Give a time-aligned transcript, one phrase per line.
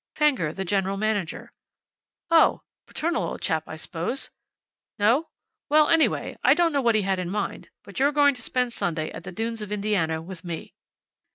[0.15, 1.53] "Fenger, the General Manager."
[2.31, 2.63] "Oh!
[2.87, 4.31] Paternal old chap, I suppose.
[4.97, 5.29] No?
[5.69, 8.73] Well, anyway, I don't know what he had in mind, but you're going to spend
[8.73, 10.73] Sunday at the dunes of Indiana with me."